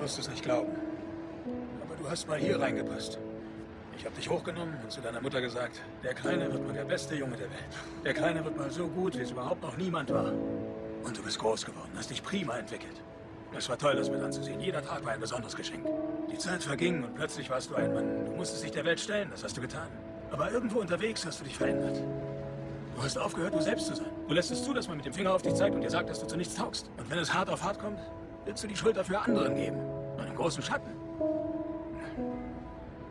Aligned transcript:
wirst 0.00 0.18
es 0.18 0.28
nicht 0.28 0.42
glauben. 0.42 0.72
Aber 1.82 1.94
du 1.96 2.08
hast 2.08 2.28
mal 2.28 2.38
hier 2.38 2.60
reingepasst. 2.60 3.18
Ich 3.96 4.04
habe 4.06 4.16
dich 4.16 4.30
hochgenommen 4.30 4.74
und 4.82 4.90
zu 4.90 5.00
deiner 5.00 5.20
Mutter 5.20 5.40
gesagt, 5.40 5.82
der 6.02 6.14
Kleine 6.14 6.50
wird 6.50 6.66
mal 6.66 6.72
der 6.72 6.84
beste 6.84 7.14
Junge 7.14 7.36
der 7.36 7.50
Welt. 7.50 8.04
Der 8.04 8.14
Kleine 8.14 8.44
wird 8.44 8.56
mal 8.56 8.70
so 8.70 8.88
gut, 8.88 9.18
wie 9.18 9.22
es 9.22 9.30
überhaupt 9.30 9.62
noch 9.62 9.76
niemand 9.76 10.10
war. 10.10 10.32
Und 11.04 11.16
du 11.16 11.22
bist 11.22 11.38
groß 11.38 11.66
geworden, 11.66 11.90
hast 11.96 12.10
dich 12.10 12.22
prima 12.22 12.56
entwickelt. 12.56 13.02
Es 13.56 13.68
war 13.68 13.76
toll, 13.76 13.96
das 13.96 14.08
mit 14.08 14.22
anzusehen. 14.22 14.60
Jeder 14.60 14.82
Tag 14.82 15.04
war 15.04 15.12
ein 15.12 15.20
besonderes 15.20 15.56
Geschenk. 15.56 15.84
Die 16.30 16.38
Zeit 16.38 16.62
verging 16.62 17.02
und 17.02 17.14
plötzlich 17.14 17.50
warst 17.50 17.70
du 17.70 17.74
ein 17.74 17.92
Mann. 17.92 18.24
Du 18.24 18.32
musstest 18.32 18.62
dich 18.64 18.70
der 18.70 18.84
Welt 18.84 19.00
stellen, 19.00 19.28
das 19.30 19.42
hast 19.42 19.56
du 19.56 19.60
getan. 19.60 19.88
Aber 20.30 20.50
irgendwo 20.50 20.78
unterwegs 20.78 21.26
hast 21.26 21.40
du 21.40 21.44
dich 21.44 21.56
verändert. 21.56 22.00
Du 22.96 23.02
hast 23.02 23.18
aufgehört, 23.18 23.54
du 23.54 23.60
selbst 23.60 23.86
zu 23.86 23.96
sein. 23.96 24.10
Du 24.28 24.34
lässt 24.34 24.50
es 24.50 24.62
zu, 24.62 24.72
dass 24.72 24.86
man 24.86 24.98
mit 24.98 25.06
dem 25.06 25.12
Finger 25.12 25.34
auf 25.34 25.42
dich 25.42 25.54
zeigt 25.54 25.74
und 25.74 25.80
dir 25.80 25.90
sagt, 25.90 26.08
dass 26.08 26.20
du 26.20 26.26
zu 26.26 26.36
nichts 26.36 26.54
taugst. 26.54 26.88
Und 26.96 27.10
wenn 27.10 27.18
es 27.18 27.34
hart 27.34 27.50
auf 27.50 27.62
hart 27.62 27.78
kommt, 27.78 27.98
willst 28.44 28.62
du 28.62 28.68
die 28.68 28.76
Schuld 28.76 28.96
dafür 28.96 29.22
anderen 29.22 29.54
geben. 29.56 29.89
Einen 30.20 30.36
großen 30.36 30.62
Schatten. 30.62 30.90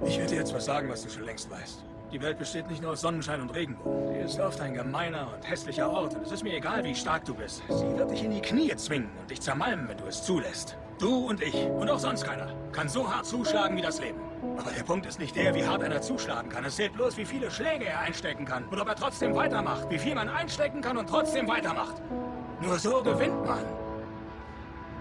Ich 0.06 0.18
werde 0.18 0.32
dir 0.32 0.40
jetzt 0.40 0.54
was 0.54 0.66
sagen, 0.66 0.90
was 0.90 1.04
du 1.04 1.10
schon 1.10 1.24
längst 1.24 1.50
weißt. 1.50 1.84
Die 2.12 2.22
Welt 2.22 2.40
besteht 2.40 2.68
nicht 2.68 2.82
nur 2.82 2.94
aus 2.94 3.02
Sonnenschein 3.02 3.40
und 3.40 3.54
Regenbogen. 3.54 4.14
Sie 4.14 4.20
ist 4.22 4.40
oft 4.40 4.60
ein 4.62 4.74
gemeiner 4.74 5.32
und 5.36 5.48
hässlicher 5.48 5.92
Ort. 5.92 6.16
Und 6.16 6.26
es 6.26 6.32
ist 6.32 6.44
mir 6.44 6.56
egal, 6.56 6.84
wie 6.84 6.96
stark 6.96 7.24
du 7.26 7.36
bist. 7.36 7.62
Sie 7.68 7.98
wird 7.98 8.10
dich 8.10 8.24
in 8.24 8.32
die 8.32 8.42
Knie 8.42 8.76
zwingen 8.78 9.12
und 9.20 9.30
dich 9.30 9.42
zermalmen, 9.42 9.88
wenn 9.88 9.98
du 9.98 10.06
es 10.06 10.24
zulässt. 10.24 10.76
Du 10.98 11.28
und 11.28 11.42
ich 11.44 11.56
und 11.56 11.90
auch 11.90 12.00
sonst 12.00 12.26
keiner 12.26 12.52
kann 12.72 12.90
so 12.90 13.08
hart 13.14 13.26
zuschlagen 13.26 13.78
wie 13.78 13.82
das 13.82 14.02
Leben. 14.02 14.20
Aber 14.58 14.72
der 14.72 14.84
Punkt 14.84 15.06
ist 15.06 15.20
nicht 15.20 15.36
der, 15.36 15.54
wie 15.54 15.66
hart 15.66 15.84
einer 15.84 16.02
zuschlagen 16.02 16.50
kann. 16.50 16.66
Es 16.66 16.78
zählt 16.78 16.94
bloß, 16.94 17.16
wie 17.18 17.26
viele 17.26 17.52
Schläge 17.52 17.86
er 17.86 18.00
einstecken 18.00 18.46
kann. 18.46 18.66
Und 18.66 18.80
ob 18.80 18.88
er 18.88 18.96
trotzdem 18.96 19.36
weitermacht. 19.36 19.90
Wie 19.90 20.00
viel 20.00 20.16
man 20.16 20.30
einstecken 20.30 20.82
kann 20.82 20.98
und 20.98 21.08
trotzdem 21.08 21.48
weitermacht. 21.48 22.02
Nur 22.60 22.80
so 22.80 23.04
gewinnt 23.04 23.46
man. 23.46 23.64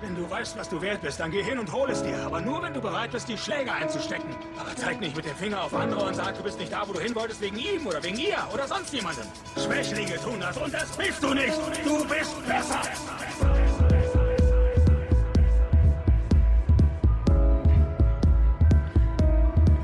Wenn 0.01 0.15
du 0.15 0.31
weißt, 0.31 0.57
was 0.57 0.69
du 0.69 0.81
wert 0.81 1.03
bist, 1.03 1.19
dann 1.19 1.33
geh 1.33 1.43
hin 1.43 1.59
und 1.59 1.73
hol 1.73 1.91
es 1.91 2.03
dir. 2.03 2.19
Aber 2.25 2.41
nur, 2.41 2.63
wenn 2.63 2.73
du 2.73 2.81
bereit 2.81 3.11
bist, 3.11 3.29
die 3.29 3.37
Schläge 3.37 3.73
einzustecken. 3.73 4.31
Aber 4.57 4.75
zeig 4.77 5.01
nicht 5.01 5.17
mit 5.17 5.25
dem 5.25 5.35
Finger 5.35 5.65
auf 5.65 5.75
andere 5.75 6.05
und 6.05 6.15
sag, 6.15 6.37
du 6.37 6.43
bist 6.45 6.59
nicht 6.61 6.73
da, 6.73 6.87
wo 6.87 6.93
du 6.93 7.01
hin 7.01 7.15
wolltest, 7.17 7.41
wegen 7.41 7.59
ihm 7.59 7.85
oder 7.85 8.03
wegen 8.03 8.17
ihr 8.17 8.39
oder 8.53 8.69
sonst 8.69 8.93
jemandem. 8.95 9.25
Schwächlinge 9.57 10.17
tun 10.17 10.39
das 10.41 10.57
und 10.57 10.73
das 10.73 10.97
bist 10.97 11.21
du 11.21 11.35
nicht. 11.35 11.53
Du 11.85 12.05
bist 12.07 12.47
besser. 12.47 12.81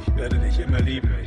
Ich 0.07 0.17
werde 0.17 0.39
dich 0.39 0.61
immer 0.61 0.81
lieben, 0.81 1.24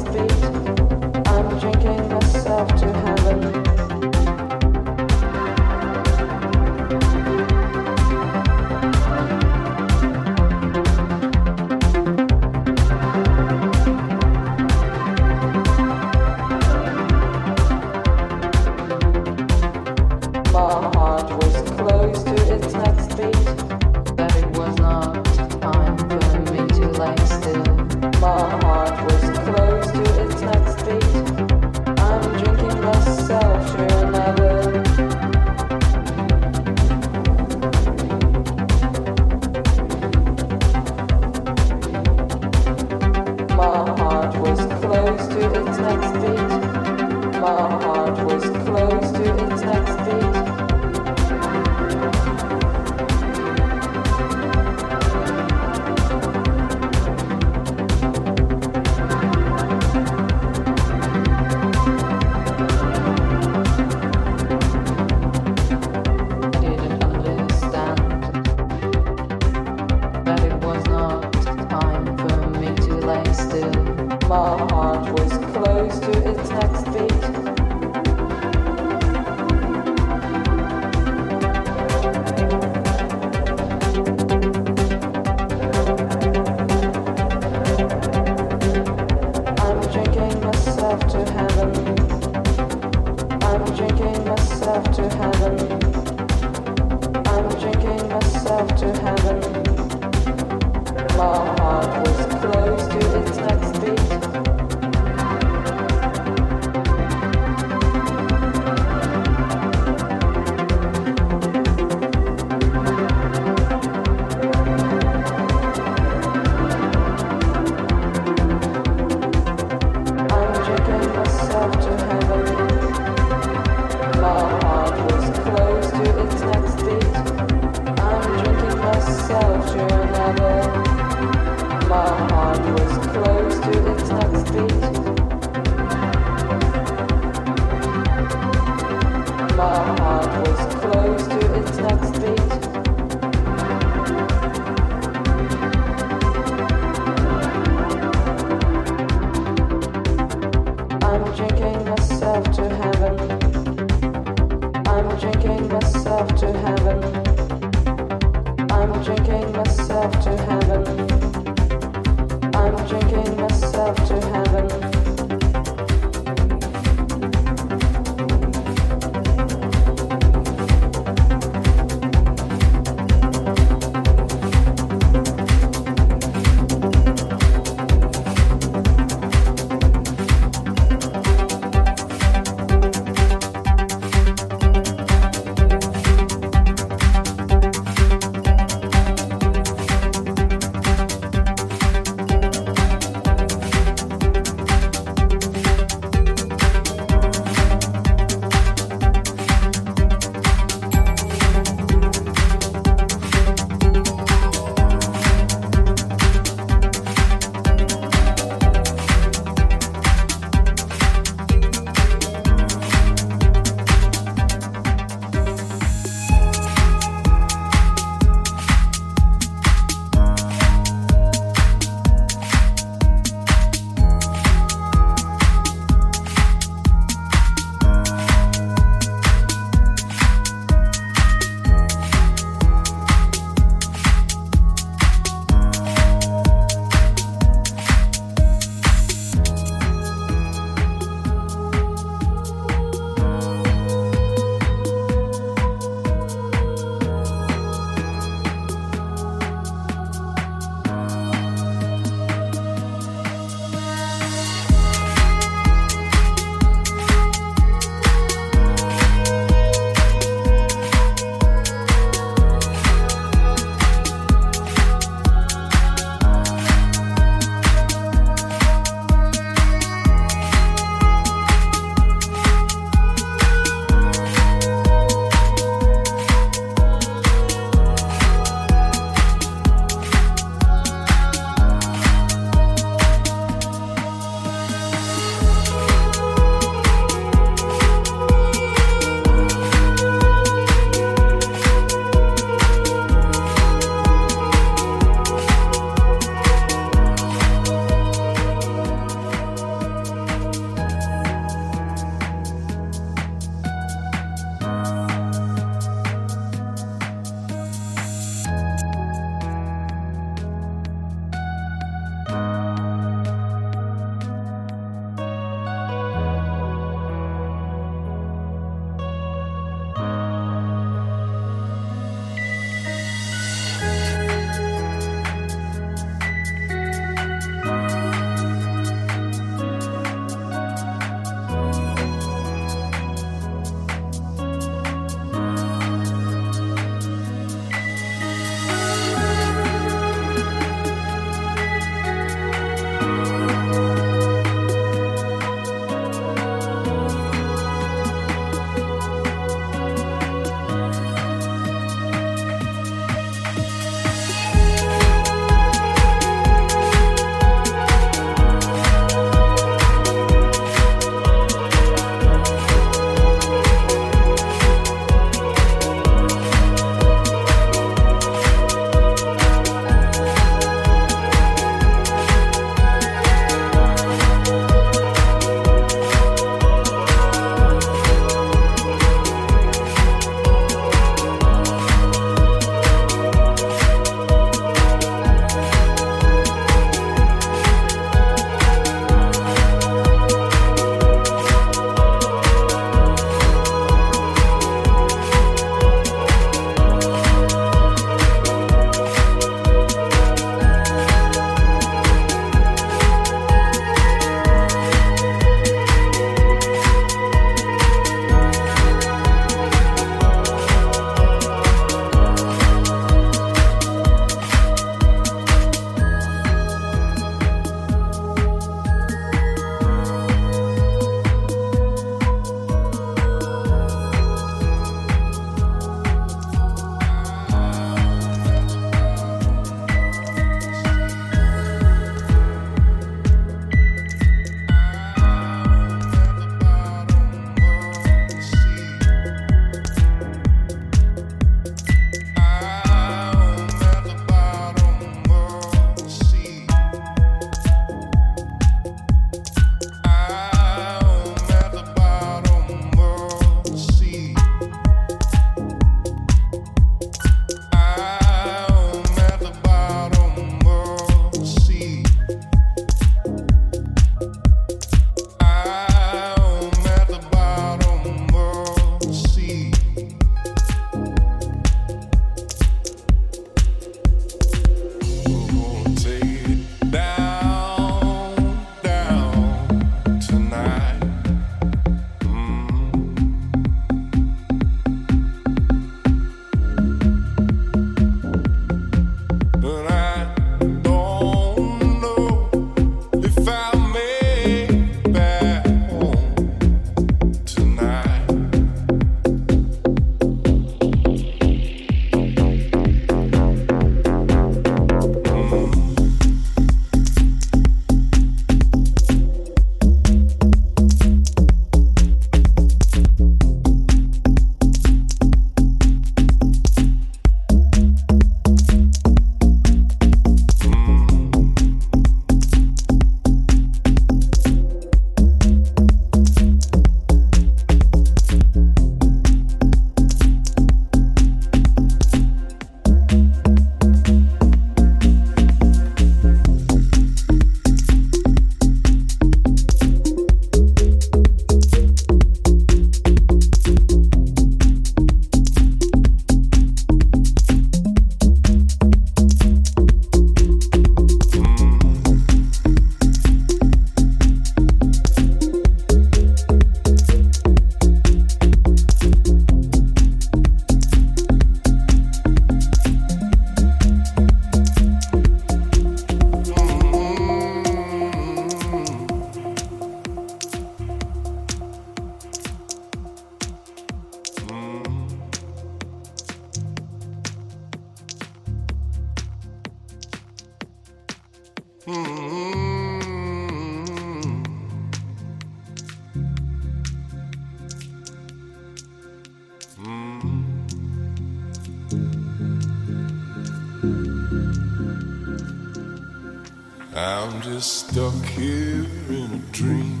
just 597.44 597.88
stuck 597.90 598.24
here 598.24 598.86
in 599.10 599.30
a 599.34 599.52
dream. 599.52 600.00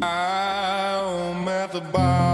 I'm 0.00 1.48
at 1.48 1.72
the 1.72 1.80
bar. 1.92 2.31